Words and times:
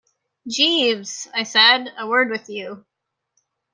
"Jeeves," 0.47 1.27
I 1.31 1.43
said, 1.43 1.93
"a 1.95 2.07
word 2.07 2.31
with 2.31 2.49
you." 2.49 2.85